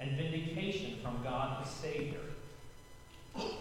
[0.00, 2.20] and vindication from God the Savior.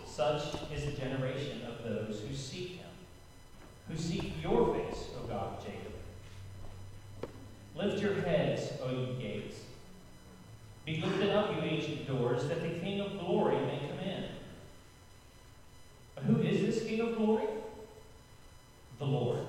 [0.06, 0.42] Such
[0.74, 2.90] is the generation of those who seek him,
[3.88, 5.94] who seek your face, O God of Jacob.
[7.76, 9.58] Lift your heads, O ye gates.
[10.86, 14.24] Be lifted up, you ancient doors, that the King of glory may come in.
[16.16, 17.46] But who is this King of glory?
[18.98, 19.40] The Lord,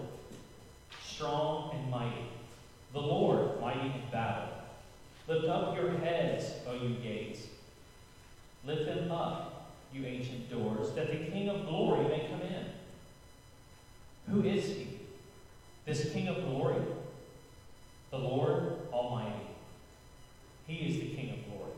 [1.04, 2.26] strong and mighty.
[2.92, 3.29] The Lord.
[5.30, 7.46] Lift up your heads, O you gates.
[8.64, 12.64] Lift them up, you ancient doors, that the King of glory may come in.
[14.28, 14.98] Who is he?
[15.86, 16.82] This King of glory?
[18.10, 19.46] The Lord Almighty.
[20.66, 21.74] He is the King of glory.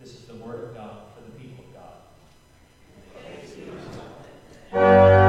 [0.00, 1.74] This is the word of God for the people of
[4.72, 5.23] God.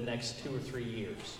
[0.00, 1.38] Next two or three years.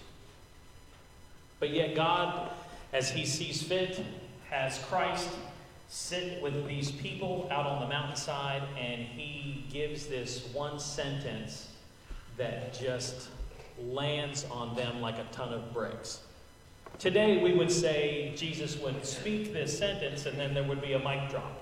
[1.61, 2.51] But yet, God,
[2.93, 4.05] as He sees fit,
[4.51, 5.29] has Christ
[5.89, 11.69] sit with these people out on the mountainside, and He gives this one sentence
[12.37, 13.29] that just
[13.81, 16.21] lands on them like a ton of bricks.
[16.99, 20.99] Today, we would say Jesus would speak this sentence, and then there would be a
[20.99, 21.61] mic drop.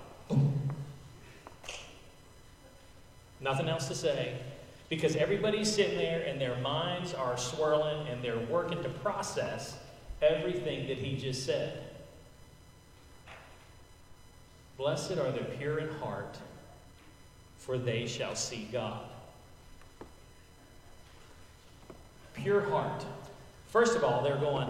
[3.40, 4.36] Nothing else to say
[4.92, 9.78] because everybody's sitting there and their minds are swirling and they're working to process
[10.20, 11.82] everything that he just said.
[14.76, 16.36] Blessed are the pure in heart,
[17.56, 19.00] for they shall see God.
[22.34, 23.06] Pure heart.
[23.68, 24.68] First of all, they're going,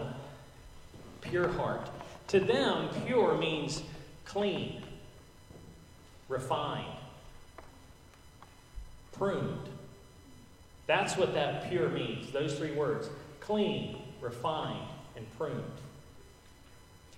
[1.22, 1.90] pure heart.
[2.28, 3.82] To them, pure means
[4.24, 4.84] clean,
[6.28, 6.86] refined,
[9.10, 9.68] pruned.
[10.86, 13.08] That's what that pure means, those three words
[13.40, 15.62] clean, refined, and pruned.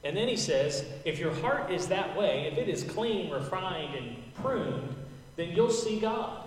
[0.03, 3.95] And then he says, if your heart is that way, if it is clean, refined,
[3.95, 4.95] and pruned,
[5.37, 6.47] then you'll see God.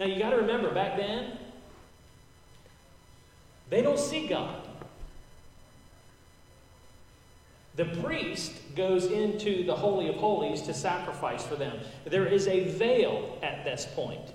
[0.00, 1.38] Now you got to remember, back then,
[3.70, 4.68] they don't see God.
[7.76, 11.78] The priest goes into the Holy of Holies to sacrifice for them.
[12.04, 14.32] There is a veil at this point.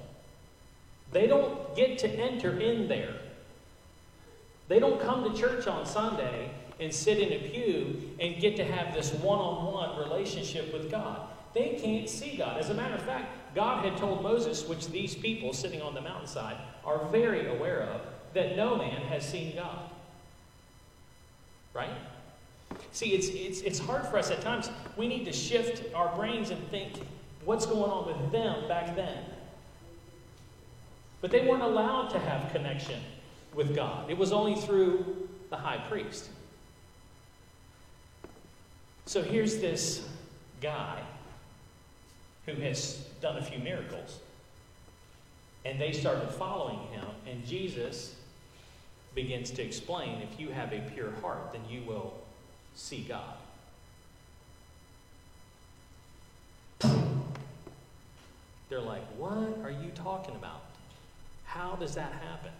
[1.11, 3.15] They don't get to enter in there.
[4.67, 8.65] They don't come to church on Sunday and sit in a pew and get to
[8.65, 11.21] have this one on one relationship with God.
[11.53, 12.59] They can't see God.
[12.59, 16.01] As a matter of fact, God had told Moses, which these people sitting on the
[16.01, 18.01] mountainside are very aware of,
[18.33, 19.89] that no man has seen God.
[21.73, 21.89] Right?
[22.91, 24.69] See, it's, it's, it's hard for us at times.
[24.97, 26.93] We need to shift our brains and think
[27.45, 29.17] what's going on with them back then.
[31.21, 32.99] But they weren't allowed to have connection
[33.53, 36.29] with God, it was only through the high priest.
[39.05, 40.07] So here's this
[40.61, 40.99] guy
[42.45, 44.19] who has done a few miracles.
[45.65, 48.15] And they started following him, and Jesus
[49.15, 52.13] begins to explain if you have a pure heart, then you will
[52.75, 53.33] see God.
[58.69, 60.61] They're like, What are you talking about?
[61.47, 62.51] How does that happen?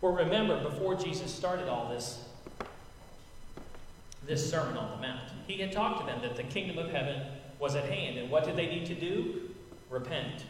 [0.00, 2.24] Well, remember, before Jesus started all this,
[4.26, 7.22] this Sermon on the Mount, he had talked to them that the kingdom of heaven
[7.58, 8.18] was at hand.
[8.18, 9.50] And what did they need to do?
[9.88, 10.44] Repent.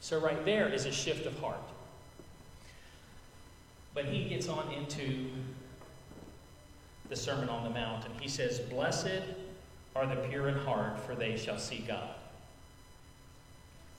[0.00, 1.56] So, right there is a shift of heart.
[3.94, 5.30] But he gets on into
[7.08, 9.22] the Sermon on the Mount, and he says, Blessed
[9.96, 12.14] are the pure in heart, for they shall see God.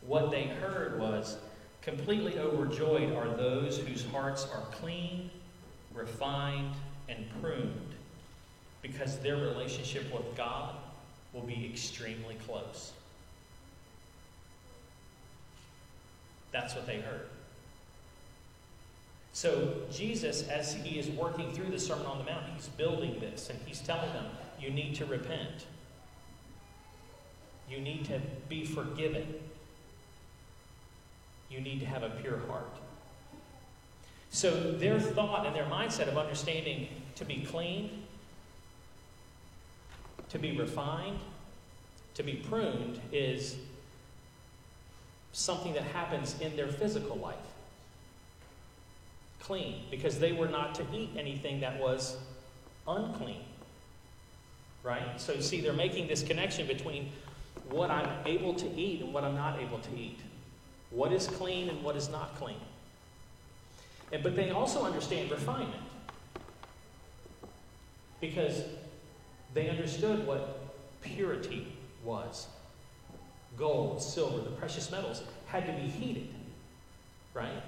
[0.08, 1.38] What they heard was
[1.82, 5.30] completely overjoyed are those whose hearts are clean,
[5.94, 6.74] refined,
[7.10, 7.96] and pruned,
[8.82, 10.76] because their relationship with God
[11.34, 12.94] will be extremely close.
[16.52, 17.28] That's what they heard.
[19.34, 23.50] So, Jesus, as he is working through the Sermon on the Mount, he's building this
[23.50, 24.26] and he's telling them,
[24.58, 25.66] you need to repent.
[27.70, 29.36] You need to be forgiven.
[31.50, 32.78] You need to have a pure heart.
[34.30, 38.04] So, their thought and their mindset of understanding to be clean,
[40.30, 41.20] to be refined,
[42.16, 43.56] to be pruned is
[45.32, 47.36] something that happens in their physical life.
[49.40, 52.18] Clean, because they were not to eat anything that was
[52.88, 53.44] unclean.
[54.84, 55.20] Right?
[55.20, 57.12] So, see, they're making this connection between
[57.70, 60.20] what I'm able to eat and what I'm not able to eat.
[60.96, 62.56] What is clean and what is not clean.
[64.14, 65.84] And, but they also understand refinement.
[68.22, 68.64] Because
[69.54, 70.72] they understood what
[71.02, 71.68] purity
[72.04, 72.48] was
[73.58, 76.30] gold, silver, the precious metals, had to be heated,
[77.34, 77.64] right?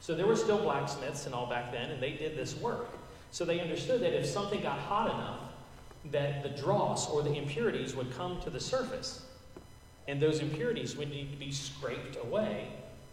[0.00, 2.88] So there were still blacksmiths and all back then, and they did this work.
[3.30, 5.40] So they understood that if something got hot enough,
[6.12, 9.24] that the dross or the impurities would come to the surface.
[10.06, 12.68] And those impurities would need to be scraped away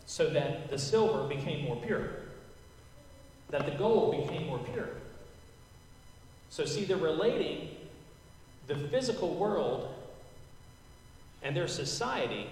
[0.05, 2.09] so that the silver became more pure,
[3.49, 4.89] that the gold became more pure.
[6.49, 7.69] So, see, they're relating
[8.67, 9.93] the physical world
[11.43, 12.49] and their society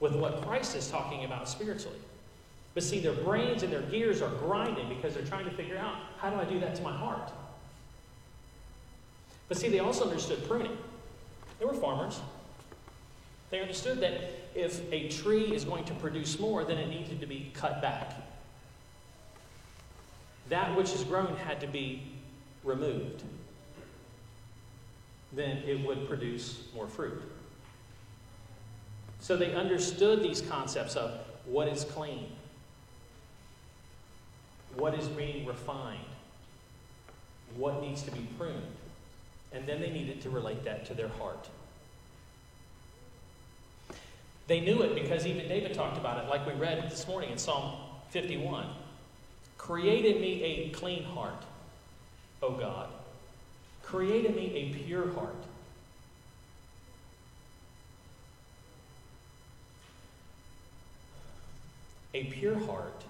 [0.00, 1.98] with what Christ is talking about spiritually.
[2.74, 5.94] But see, their brains and their gears are grinding because they're trying to figure out
[6.18, 7.30] how do I do that to my heart?
[9.48, 10.76] But see, they also understood pruning.
[11.58, 12.20] They were farmers.
[13.52, 14.14] They understood that
[14.54, 18.14] if a tree is going to produce more, then it needed to be cut back.
[20.48, 22.02] That which is grown had to be
[22.64, 23.22] removed.
[25.34, 27.20] Then it would produce more fruit.
[29.20, 32.32] So they understood these concepts of what is clean,
[34.76, 36.00] what is being refined,
[37.56, 38.62] what needs to be pruned.
[39.52, 41.50] And then they needed to relate that to their heart.
[44.46, 47.38] They knew it because even David talked about it, like we read this morning in
[47.38, 47.74] Psalm
[48.10, 48.66] 51.
[49.56, 51.44] Create in me a clean heart,
[52.42, 52.88] O God.
[53.82, 55.36] Create in me a pure heart.
[62.14, 63.04] A pure heart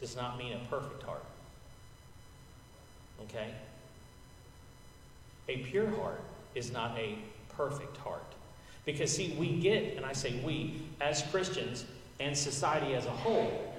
[0.00, 1.24] does not mean a perfect heart.
[3.22, 3.54] Okay?
[5.48, 6.20] A pure heart
[6.54, 7.18] is not a
[7.56, 8.33] perfect heart.
[8.84, 11.86] Because, see, we get, and I say we, as Christians
[12.20, 13.74] and society as a whole,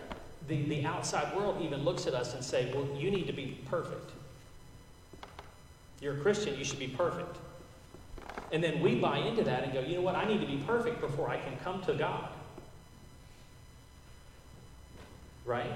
[0.48, 3.58] the, the outside world even looks at us and say, well, you need to be
[3.70, 4.12] perfect.
[6.02, 7.38] You're a Christian, you should be perfect.
[8.52, 10.58] And then we buy into that and go, you know what, I need to be
[10.68, 12.30] perfect before I can come to God.
[15.46, 15.72] Right?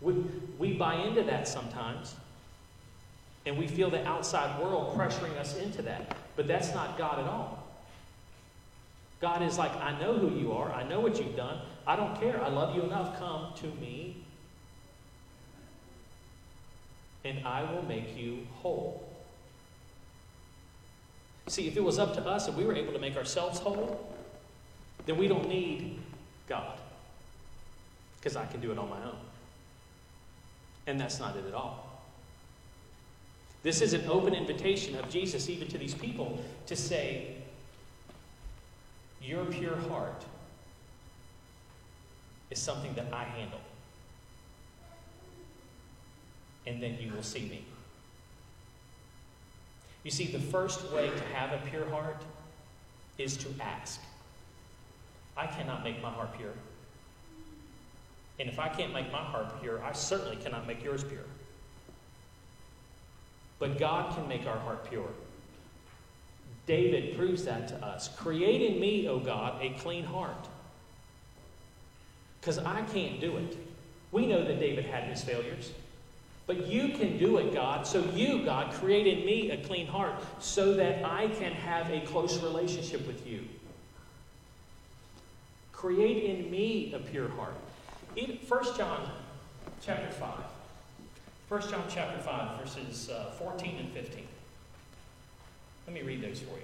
[0.00, 0.24] We,
[0.58, 2.14] we buy into that sometimes.
[3.46, 6.16] And we feel the outside world pressuring us into that.
[6.36, 7.63] But that's not God at all.
[9.24, 10.70] God is like, I know who you are.
[10.70, 11.58] I know what you've done.
[11.86, 12.44] I don't care.
[12.44, 13.18] I love you enough.
[13.18, 14.22] Come to me.
[17.24, 19.08] And I will make you whole.
[21.46, 24.14] See, if it was up to us and we were able to make ourselves whole,
[25.06, 26.00] then we don't need
[26.46, 26.78] God
[28.18, 29.16] because I can do it on my own.
[30.86, 32.02] And that's not it at all.
[33.62, 37.43] This is an open invitation of Jesus, even to these people, to say,
[39.24, 40.24] Your pure heart
[42.50, 43.60] is something that I handle.
[46.66, 47.64] And then you will see me.
[50.02, 52.22] You see, the first way to have a pure heart
[53.16, 54.00] is to ask.
[55.36, 56.52] I cannot make my heart pure.
[58.38, 61.24] And if I can't make my heart pure, I certainly cannot make yours pure.
[63.58, 65.08] But God can make our heart pure.
[66.66, 68.08] David proves that to us.
[68.16, 70.48] Create in me, O God, a clean heart.
[72.40, 73.56] Because I can't do it.
[74.12, 75.72] We know that David had his failures.
[76.46, 77.86] But you can do it, God.
[77.86, 82.00] So you, God, create in me a clean heart so that I can have a
[82.00, 83.44] close relationship with you.
[85.72, 87.54] Create in me a pure heart.
[88.16, 89.10] In 1 John
[89.82, 90.28] chapter 5.
[91.48, 94.26] 1 John chapter 5, verses uh, 14 and 15.
[95.86, 96.56] Let me read those for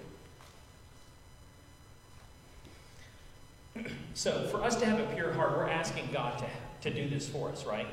[3.77, 3.85] you.
[4.15, 7.29] so, for us to have a pure heart, we're asking God to, to do this
[7.29, 7.87] for us, right?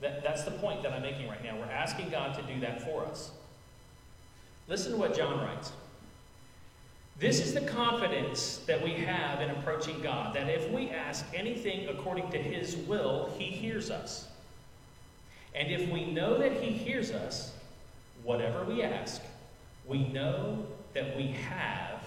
[0.00, 1.56] That, that's the point that I'm making right now.
[1.56, 3.30] We're asking God to do that for us.
[4.68, 5.72] Listen to what John writes.
[7.18, 11.88] This is the confidence that we have in approaching God that if we ask anything
[11.88, 14.28] according to His will, He hears us.
[15.54, 17.52] And if we know that He hears us,
[18.22, 19.22] whatever we ask,
[19.86, 22.02] we know that we have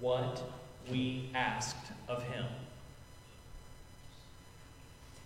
[0.00, 0.42] what
[0.90, 2.44] we asked of Him.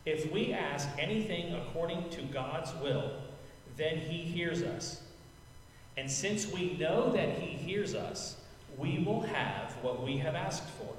[0.07, 3.13] If we ask anything according to God's will,
[3.77, 5.03] then He hears us.
[5.97, 8.37] And since we know that He hears us,
[8.79, 10.95] we will have what we have asked for.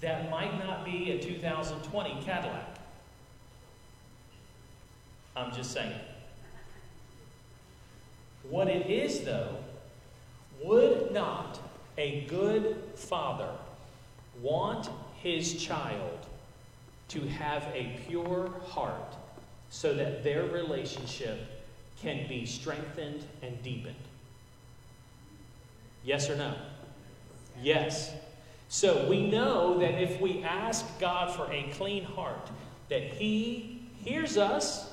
[0.00, 2.77] That might not be a 2020 Cadillac.
[5.38, 5.94] I'm just saying.
[8.50, 9.56] What it is, though,
[10.64, 11.60] would not
[11.96, 13.50] a good father
[14.40, 14.90] want
[15.22, 16.26] his child
[17.08, 19.16] to have a pure heart
[19.70, 21.38] so that their relationship
[22.00, 23.94] can be strengthened and deepened?
[26.04, 26.54] Yes or no?
[27.60, 28.12] Yes.
[28.68, 32.50] So we know that if we ask God for a clean heart,
[32.88, 34.87] that He hears us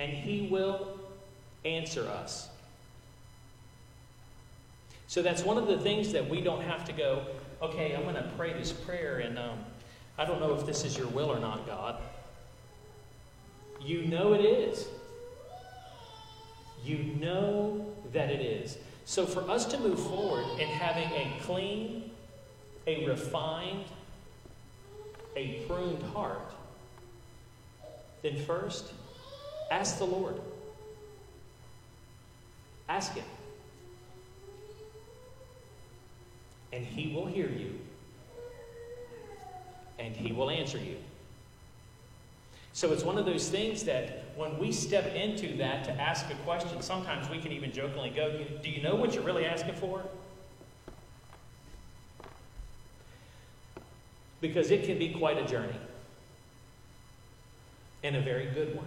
[0.00, 0.98] and He will
[1.64, 2.48] answer us.
[5.06, 7.26] So that's one of the things that we don't have to go,
[7.60, 9.58] okay, I'm going to pray this prayer, and um,
[10.16, 12.00] I don't know if this is your will or not, God.
[13.82, 14.88] You know it is.
[16.82, 18.78] You know that it is.
[19.04, 22.10] So for us to move forward in having a clean,
[22.86, 23.84] a refined,
[25.36, 26.54] a pruned heart,
[28.22, 28.92] then first,
[29.70, 30.40] ask the Lord.
[32.88, 33.24] Ask Him.
[36.72, 37.78] And He will hear you.
[39.98, 40.96] And He will answer you.
[42.72, 46.34] So it's one of those things that when we step into that to ask a
[46.46, 50.02] question, sometimes we can even jokingly go, Do you know what you're really asking for?
[54.40, 55.76] Because it can be quite a journey
[58.02, 58.86] and a very good one.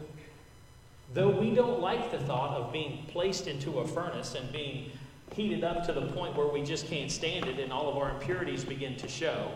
[1.13, 4.91] Though we don't like the thought of being placed into a furnace and being
[5.33, 8.11] heated up to the point where we just can't stand it and all of our
[8.11, 9.51] impurities begin to show,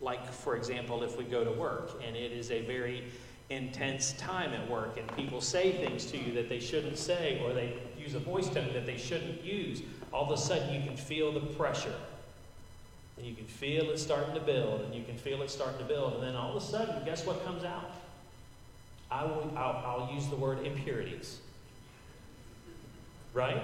[0.00, 3.04] like, for example, if we go to work and it is a very
[3.50, 7.54] intense time at work and people say things to you that they shouldn't say or
[7.54, 10.96] they use a voice tone that they shouldn't use, all of a sudden you can
[10.96, 11.94] feel the pressure.
[13.16, 15.84] And you can feel it starting to build and you can feel it starting to
[15.84, 16.14] build.
[16.14, 17.90] And then all of a sudden, guess what comes out?
[19.10, 21.38] I will, I'll, I'll use the word impurities.
[23.32, 23.62] Right?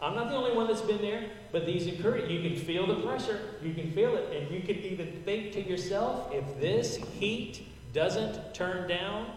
[0.00, 3.06] I'm not the only one that's been there, but these impurities, you can feel the
[3.06, 7.66] pressure, you can feel it, and you can even think to yourself, if this heat
[7.92, 9.30] doesn't turn down,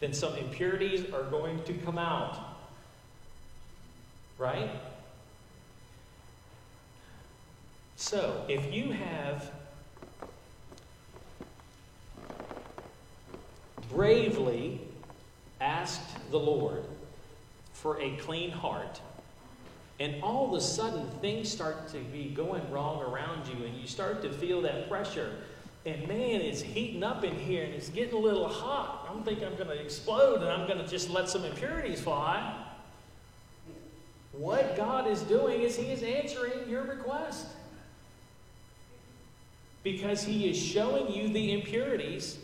[0.00, 2.56] then some impurities are going to come out.
[4.38, 4.70] Right?
[7.96, 9.50] So, if you have
[13.90, 14.80] bravely
[15.60, 16.84] asked the Lord
[17.72, 19.00] for a clean heart,
[20.00, 23.86] and all of a sudden things start to be going wrong around you, and you
[23.86, 25.36] start to feel that pressure.
[25.86, 29.08] And man, it's heating up in here and it's getting a little hot.
[29.10, 32.54] I'm thinking I'm going to explode and I'm going to just let some impurities fly.
[34.32, 37.46] What God is doing is He is answering your request.
[39.82, 42.38] Because He is showing you the impurities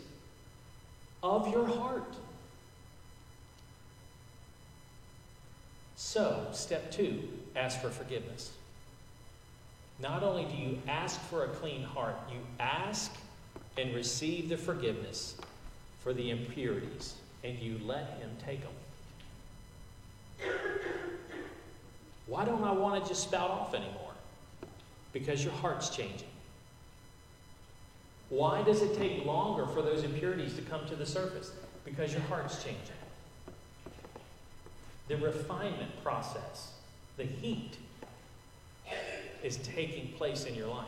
[1.25, 2.15] of your heart.
[5.95, 8.51] So, step two ask for forgiveness.
[9.99, 13.11] Not only do you ask for a clean heart, you ask
[13.77, 15.35] and receive the forgiveness
[15.99, 20.49] for the impurities, and you let Him take them.
[22.27, 24.11] Why don't I want to just spout off anymore?
[25.11, 26.27] Because your heart's changing.
[28.35, 31.53] Why does it take longer for those impurities to come to the surface?
[31.85, 32.81] Because your heart's changing.
[35.07, 36.73] The refinement process,
[37.15, 37.77] the heat,
[39.41, 40.85] is taking place in your life.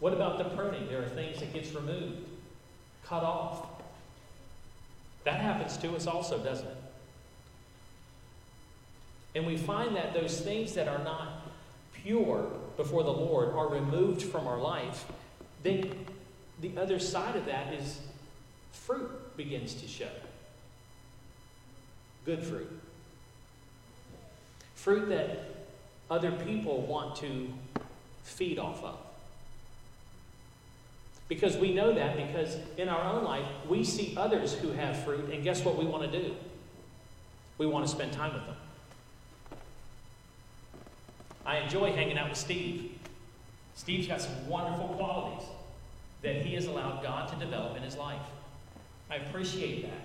[0.00, 0.88] What about the pruning?
[0.88, 2.26] There are things that gets removed,
[3.04, 3.66] cut off.
[5.24, 6.76] That happens to us also, doesn't it?
[9.34, 11.42] And we find that those things that are not
[11.92, 15.06] pure before the Lord are removed from our life,
[15.62, 16.06] then
[16.60, 18.00] the other side of that is
[18.72, 20.08] fruit begins to show.
[22.24, 22.80] Good fruit.
[24.74, 25.66] fruit that
[26.10, 27.52] other people want to
[28.22, 28.98] feed off of.
[31.28, 35.30] Because we know that because in our own life, we see others who have fruit,
[35.32, 36.36] and guess what we want to do?
[37.58, 38.56] We want to spend time with them.
[41.46, 42.90] I enjoy hanging out with Steve.
[43.74, 45.46] Steve's got some wonderful qualities
[46.22, 48.22] that he has allowed God to develop in his life.
[49.08, 50.00] I appreciate that.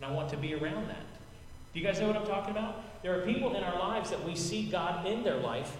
[0.00, 1.04] And I want to be around that.
[1.72, 2.82] Do you guys know what I'm talking about?
[3.02, 5.76] There are people in our lives that we see God in their life,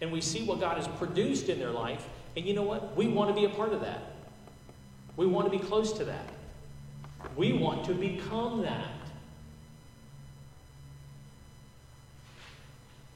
[0.00, 2.96] and we see what God has produced in their life, and you know what?
[2.96, 4.02] We want to be a part of that.
[5.16, 6.28] We want to be close to that.
[7.34, 8.92] We want to become that.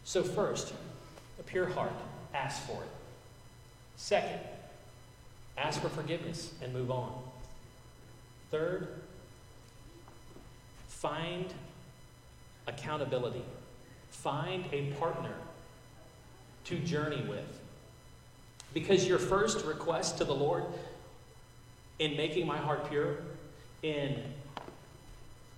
[0.03, 0.75] So, first,
[1.53, 1.93] pure heart,
[2.35, 2.89] ask for it.
[3.97, 4.41] Second,
[5.59, 7.13] ask for forgiveness and move on.
[8.51, 8.89] Third,
[10.89, 11.53] find
[12.67, 13.45] accountability.
[14.11, 15.35] Find a partner
[16.65, 17.61] to journey with.
[18.73, 20.65] Because your first request to the Lord
[21.99, 23.19] in making my heart pure,
[23.83, 24.23] in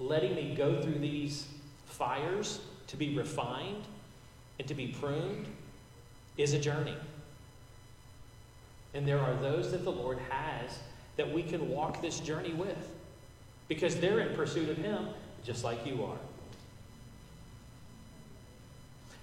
[0.01, 1.47] letting me go through these
[1.87, 2.59] fires
[2.89, 3.85] to be refined
[4.59, 5.47] and to be pruned,
[6.37, 6.97] is a journey.
[8.95, 10.79] And there are those that the Lord has
[11.17, 12.89] that we can walk this journey with
[13.69, 15.09] because they're in pursuit of Him
[15.45, 16.17] just like you are.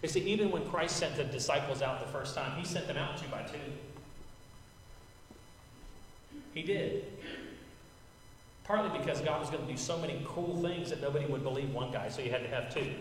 [0.01, 2.97] You see, even when Christ sent the disciples out the first time, He sent them
[2.97, 3.59] out two by two.
[6.53, 7.05] He did.
[8.63, 11.71] Partly because God was going to do so many cool things that nobody would believe
[11.71, 12.93] one guy, so you had to have two.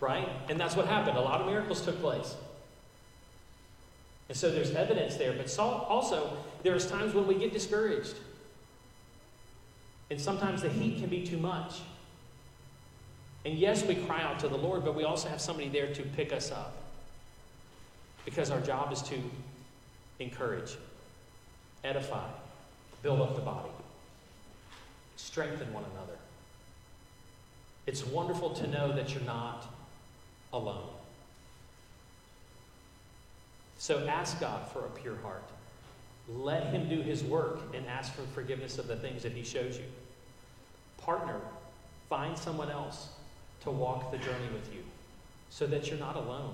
[0.00, 0.28] Right?
[0.48, 1.18] And that's what happened.
[1.18, 2.36] A lot of miracles took place.
[4.30, 8.14] And so there's evidence there, but also there's times when we get discouraged.
[10.08, 11.80] And sometimes the heat can be too much.
[13.44, 16.02] And yes, we cry out to the Lord, but we also have somebody there to
[16.02, 16.76] pick us up.
[18.24, 19.16] Because our job is to
[20.20, 20.76] encourage,
[21.82, 22.28] edify,
[23.02, 23.70] build up the body,
[25.16, 26.18] strengthen one another.
[27.88, 29.66] It's wonderful to know that you're not
[30.52, 30.99] alone.
[33.80, 35.48] So ask God for a pure heart.
[36.28, 39.78] Let Him do His work and ask for forgiveness of the things that He shows
[39.78, 39.86] you.
[40.98, 41.40] Partner,
[42.10, 43.08] find someone else
[43.62, 44.82] to walk the journey with you
[45.48, 46.52] so that you're not alone.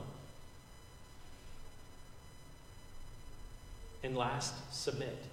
[4.04, 5.24] And last, submit.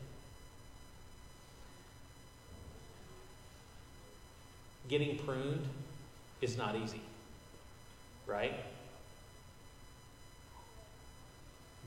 [4.89, 5.67] Getting pruned
[6.41, 7.01] is not easy,
[8.25, 8.55] right?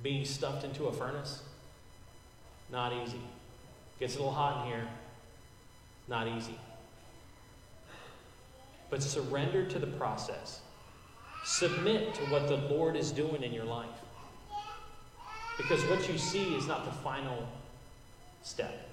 [0.03, 1.43] Being stuffed into a furnace,
[2.71, 3.21] not easy.
[3.99, 4.89] Gets a little hot in here,
[6.09, 6.59] not easy.
[8.91, 10.61] But surrender to the process.
[11.45, 13.89] Submit to what the Lord is doing in your life.
[15.57, 17.49] Because what you see is not the final
[18.43, 18.89] step,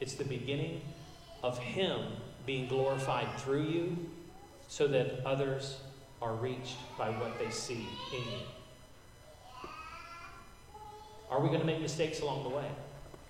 [0.00, 0.82] it's the beginning
[1.42, 2.00] of Him
[2.46, 3.96] being glorified through you
[4.68, 5.80] so that others
[6.22, 9.68] are reached by what they see in you.
[11.30, 12.68] Are we going to make mistakes along the way?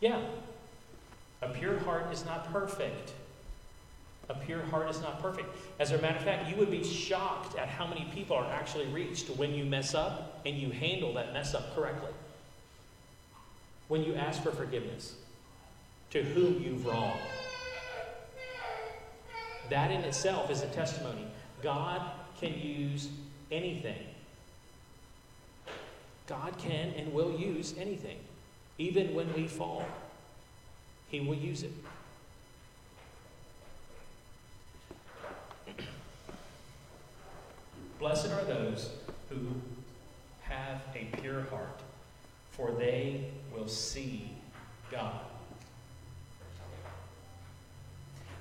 [0.00, 0.20] Yeah.
[1.42, 3.12] A pure heart is not perfect.
[4.28, 5.48] A pure heart is not perfect.
[5.78, 8.86] As a matter of fact, you would be shocked at how many people are actually
[8.86, 12.12] reached when you mess up and you handle that mess up correctly.
[13.88, 15.14] When you ask for forgiveness
[16.10, 17.20] to whom you've wronged.
[19.68, 21.26] That in itself is a testimony.
[21.62, 22.02] God
[22.44, 23.08] can use
[23.50, 24.06] anything.
[26.26, 28.18] God can and will use anything.
[28.78, 29.84] Even when we fall,
[31.08, 31.72] He will use it.
[37.98, 38.90] Blessed are those
[39.30, 39.38] who
[40.42, 41.80] have a pure heart,
[42.50, 44.32] for they will see
[44.90, 45.20] God.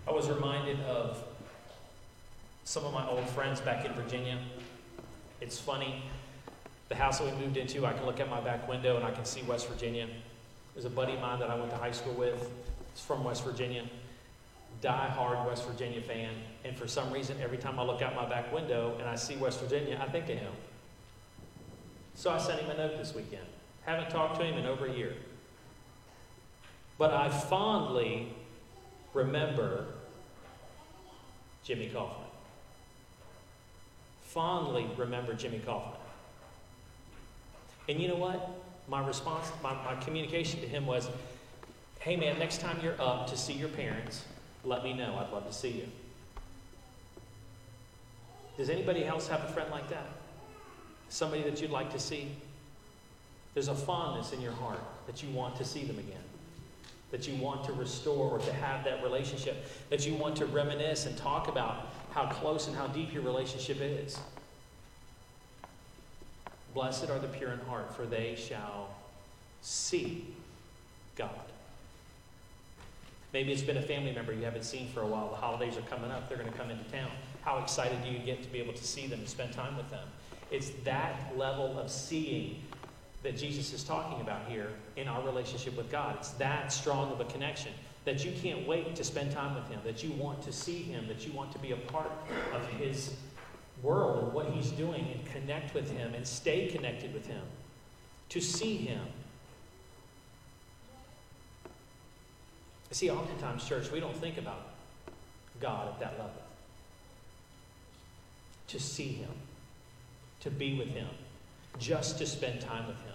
[0.05, 1.23] I was reminded of
[2.73, 4.35] some of my old friends back in Virginia.
[5.41, 6.01] It's funny.
[6.89, 9.11] The house that we moved into, I can look at my back window and I
[9.11, 10.07] can see West Virginia.
[10.73, 12.49] There's a buddy of mine that I went to high school with.
[12.91, 13.83] He's from West Virginia.
[14.81, 16.31] Die-hard West Virginia fan.
[16.65, 19.35] And for some reason, every time I look out my back window and I see
[19.35, 20.53] West Virginia, I think of him.
[22.15, 23.45] So I sent him a note this weekend.
[23.85, 25.13] Haven't talked to him in over a year.
[26.97, 28.33] But I fondly
[29.13, 29.85] remember
[31.63, 32.22] Jimmy Kaufman.
[34.33, 35.99] Fondly remember Jimmy Kaufman.
[37.87, 38.49] And you know what?
[38.87, 41.07] My response, my, my communication to him was
[41.99, 44.25] hey man, next time you're up to see your parents,
[44.65, 45.15] let me know.
[45.15, 45.87] I'd love to see you.
[48.57, 50.07] Does anybody else have a friend like that?
[51.07, 52.29] Somebody that you'd like to see?
[53.53, 56.23] There's a fondness in your heart that you want to see them again,
[57.11, 61.05] that you want to restore or to have that relationship, that you want to reminisce
[61.05, 64.19] and talk about how close and how deep your relationship is.
[66.73, 68.89] Blessed are the pure in heart, for they shall
[69.61, 70.27] see
[71.15, 71.29] God.
[73.31, 75.29] Maybe it's been a family member you haven't seen for a while.
[75.29, 77.09] The holidays are coming up, they're going to come into town.
[77.41, 79.89] How excited do you get to be able to see them and spend time with
[79.89, 80.07] them?
[80.51, 82.61] It's that level of seeing
[83.23, 86.17] that Jesus is talking about here in our relationship with God.
[86.19, 87.71] It's that strong of a connection
[88.05, 91.07] that you can't wait to spend time with Him, that you want to see Him,
[91.07, 92.11] that you want to be a part
[92.53, 93.13] of His
[93.81, 97.43] world and what He's doing and connect with Him and stay connected with Him,
[98.29, 99.01] to see Him.
[102.91, 104.67] See, oftentimes, church, we don't think about
[105.59, 106.41] God at that level.
[108.67, 109.31] To see Him,
[110.41, 111.07] to be with Him,
[111.79, 113.12] just to spend time with Him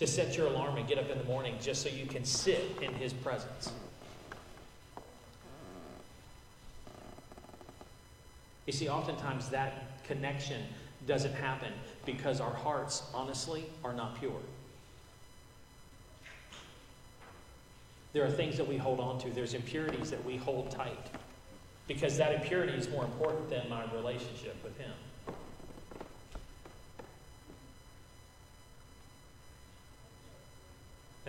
[0.00, 2.78] to set your alarm and get up in the morning just so you can sit
[2.80, 3.70] in His presence.
[8.64, 10.62] You see, oftentimes that connection
[11.06, 11.70] doesn't happen
[12.06, 14.40] because our hearts, honestly, are not pure.
[18.14, 21.10] There are things that we hold on to, there's impurities that we hold tight
[21.86, 24.92] because that impurity is more important than my relationship with Him.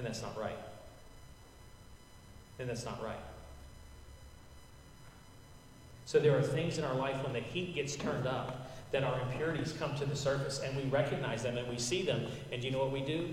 [0.01, 0.57] And that's not right.
[2.57, 3.19] And that's not right.
[6.05, 9.21] So there are things in our life when the heat gets turned up that our
[9.21, 12.25] impurities come to the surface and we recognize them and we see them.
[12.51, 13.31] And you know what we do?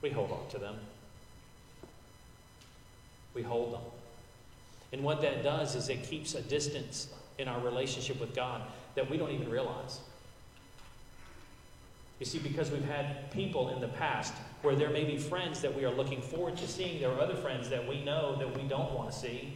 [0.00, 0.76] We hold on to them.
[3.34, 3.82] We hold them.
[4.94, 8.62] And what that does is it keeps a distance in our relationship with God
[8.94, 10.00] that we don't even realize.
[12.20, 14.32] You see, because we've had people in the past
[14.64, 17.34] where there may be friends that we are looking forward to seeing, there are other
[17.34, 19.52] friends that we know that we don't want to see.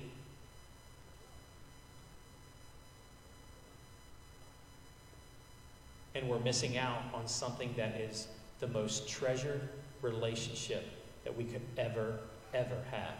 [6.14, 8.29] And we're missing out on something that is
[8.61, 9.66] the most treasured
[10.03, 10.85] relationship
[11.25, 12.18] that we could ever,
[12.53, 13.14] ever have.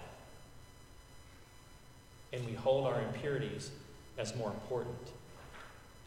[2.35, 3.71] And we hold our impurities
[4.19, 5.13] as more important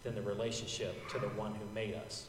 [0.04, 2.28] than the relationship to the one who made us.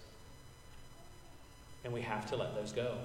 [1.84, 2.96] And we have to let those go.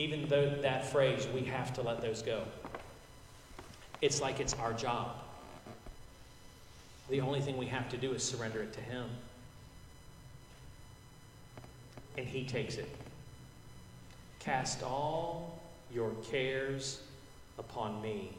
[0.00, 2.42] Even though that phrase, we have to let those go,
[4.00, 5.10] it's like it's our job.
[7.10, 9.04] The only thing we have to do is surrender it to Him.
[12.16, 12.88] And He takes it.
[14.38, 15.60] Cast all
[15.92, 17.02] your cares
[17.58, 18.32] upon me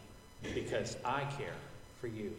[0.56, 1.54] because I care
[2.00, 2.34] for you.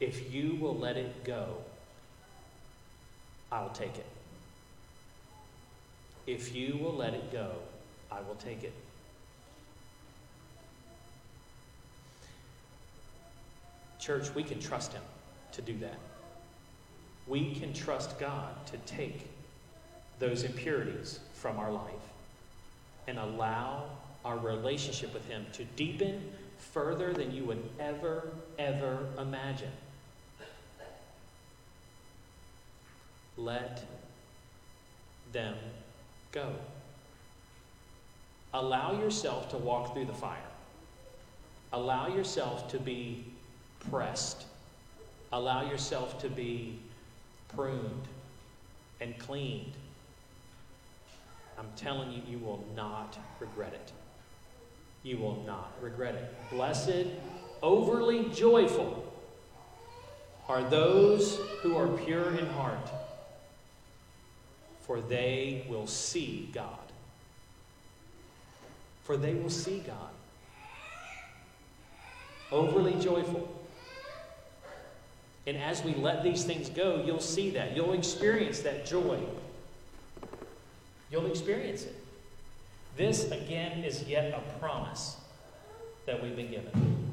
[0.00, 1.54] If you will let it go,
[3.52, 4.11] I will take it.
[6.26, 7.50] If you will let it go,
[8.10, 8.72] I will take it.
[13.98, 15.02] Church, we can trust Him
[15.52, 15.98] to do that.
[17.26, 19.28] We can trust God to take
[20.18, 21.92] those impurities from our life
[23.06, 23.86] and allow
[24.24, 29.70] our relationship with Him to deepen further than you would ever, ever imagine.
[33.36, 33.84] Let
[35.32, 35.56] them
[36.32, 36.54] go.
[38.54, 40.38] Allow yourself to walk through the fire.
[41.72, 43.24] Allow yourself to be
[43.90, 44.44] pressed.
[45.32, 46.78] Allow yourself to be
[47.54, 48.08] pruned
[49.00, 49.72] and cleaned.
[51.58, 53.92] I'm telling you, you will not regret it.
[55.02, 56.34] You will not regret it.
[56.50, 57.06] Blessed,
[57.62, 59.12] overly joyful
[60.48, 62.90] are those who are pure in heart
[64.82, 66.78] for they will see God.
[69.04, 70.10] For they will see God.
[72.50, 73.48] Overly joyful.
[75.46, 77.74] And as we let these things go, you'll see that.
[77.74, 79.18] You'll experience that joy.
[81.10, 81.96] You'll experience it.
[82.96, 85.16] This, again, is yet a promise
[86.06, 87.12] that we've been given.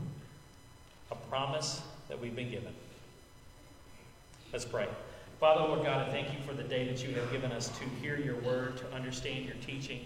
[1.11, 2.73] A promise that we've been given.
[4.51, 4.87] Let's pray.
[5.39, 7.85] Father, Lord God, I thank you for the day that you have given us to
[8.01, 10.01] hear your word, to understand your teaching,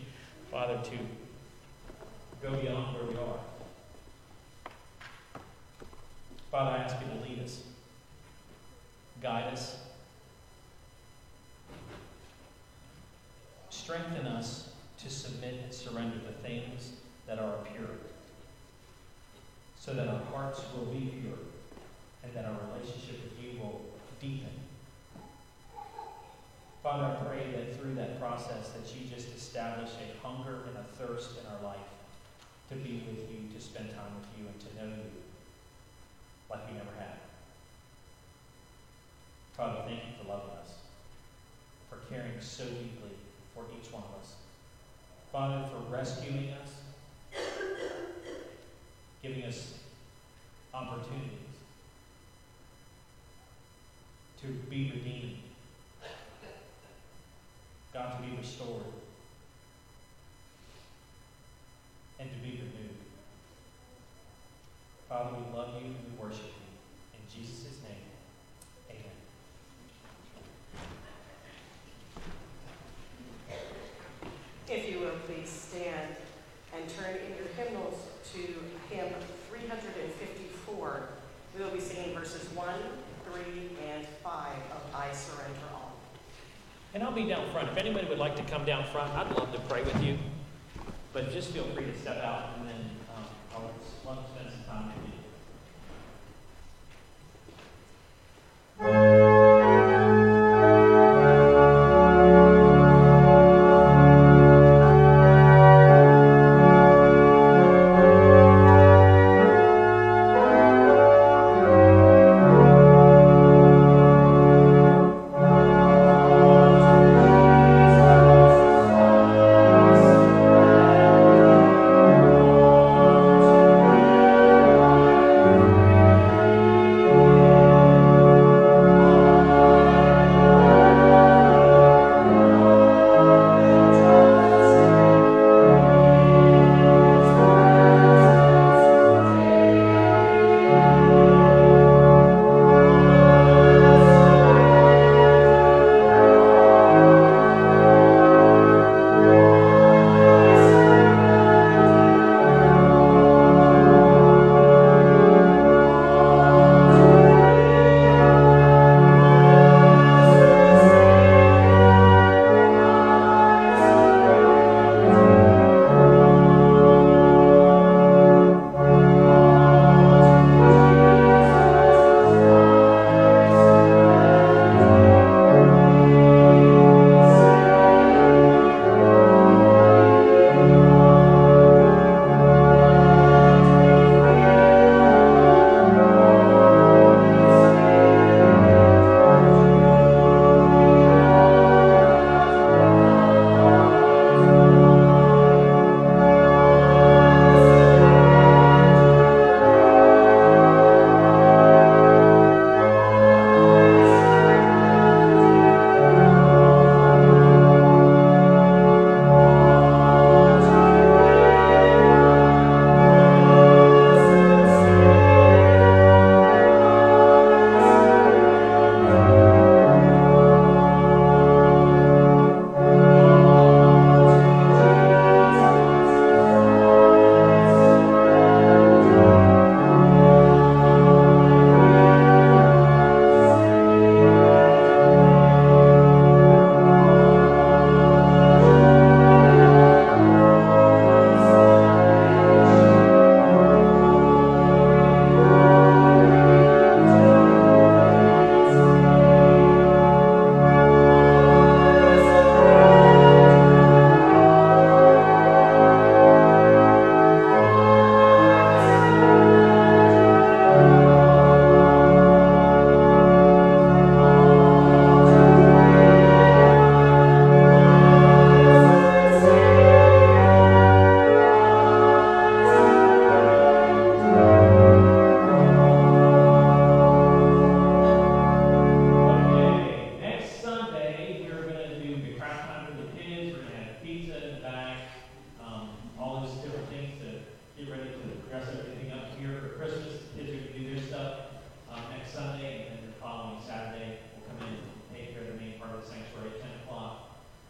[0.52, 0.98] Father, to
[2.43, 3.39] go beyond where we are.
[6.52, 7.63] Father, I ask you to lead us,
[9.24, 9.78] guide us,
[13.72, 14.69] strengthen us
[15.00, 16.91] to submit and surrender the things
[17.26, 17.89] that are pure,
[19.80, 21.39] so that our hearts will be pure
[22.24, 23.82] and that our relationship with you will
[24.22, 24.62] deepen.
[26.84, 30.84] Father, I pray that through that process that you just establish a hunger and a
[30.98, 31.80] thirst in our life
[32.69, 35.10] to be with you, to spend time with you, and to know you
[36.50, 37.19] like we never have.
[39.56, 40.74] Father, thank you for loving us,
[41.89, 43.15] for caring so deeply
[43.56, 44.36] for each one of us.
[45.32, 47.41] Father, for rescuing us,
[49.22, 49.76] giving us
[50.74, 51.39] opportunities
[54.41, 55.42] to be redeemed,
[57.93, 58.84] God, to be restored,
[62.19, 62.97] and to be renewed.
[65.08, 66.51] Father, we love you and we worship you.
[67.13, 68.06] In Jesus' name,
[68.89, 69.17] amen.
[74.67, 76.15] If you will please stand
[76.75, 78.39] and turn in your hymnals to
[78.89, 79.13] hymn
[79.49, 81.01] 354.
[81.56, 82.67] We will be singing verses 1,
[83.32, 83.43] 3,
[83.91, 85.91] and 5 of I Surrender All.
[86.95, 87.69] And I'll be down front.
[87.69, 90.17] If anybody would like to come down front, I'd love to pray with you.
[91.12, 92.53] But just feel free to step out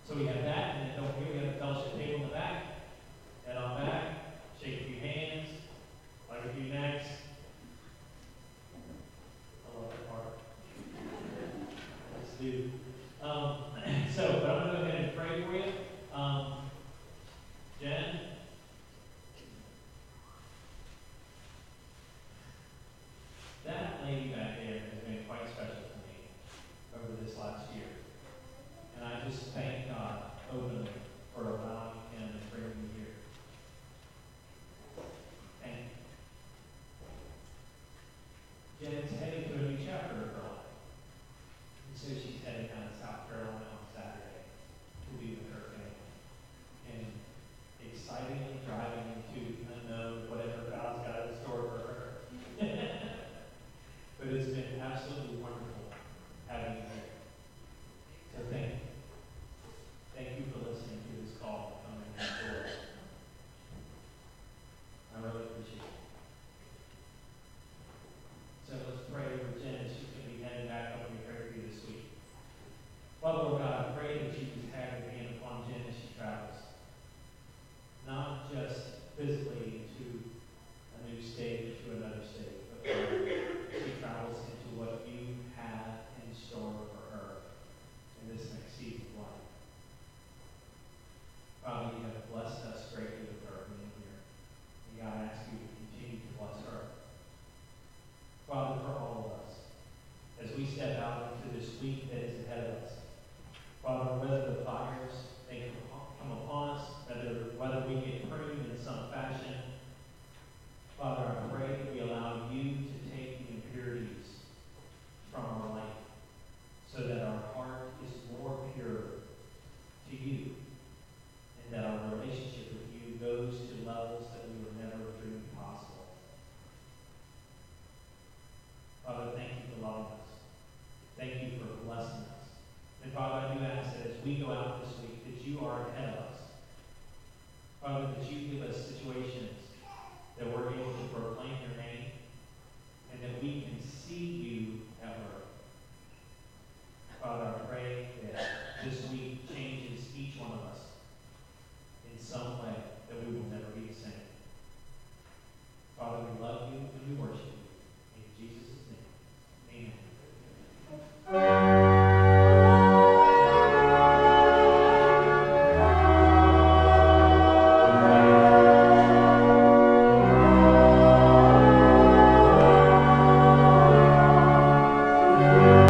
[0.06, 0.43] So we have